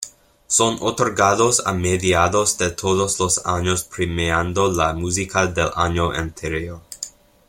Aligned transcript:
Son 0.47 0.77
otorgados 0.81 1.61
a 1.67 1.73
mediados 1.73 2.57
de 2.57 2.71
todos 2.71 3.19
los 3.19 3.45
años 3.45 3.83
premiando 3.83 4.71
la 4.71 4.93
música 4.93 5.45
del 5.45 5.69
año 5.75 6.09
anterior. 6.09 6.81